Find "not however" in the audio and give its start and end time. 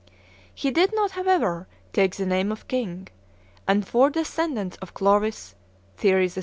0.95-1.67